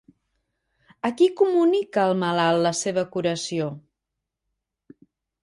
A 1.09 1.11
qui 1.19 1.27
comunica 1.41 2.07
el 2.13 2.15
malalt 2.23 2.65
la 2.69 2.73
seva 2.81 3.05
curació? 3.17 3.71